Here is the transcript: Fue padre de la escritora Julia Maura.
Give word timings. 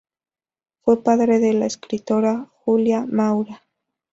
Fue 0.81 1.03
padre 1.03 1.37
de 1.37 1.53
la 1.53 1.67
escritora 1.67 2.49
Julia 2.65 3.05
Maura. 3.07 3.61